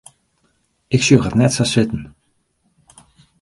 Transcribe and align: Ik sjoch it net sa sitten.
Ik 0.95 1.01
sjoch 1.03 1.27
it 1.29 1.37
net 1.39 1.53
sa 1.55 1.65
sitten. 1.73 2.03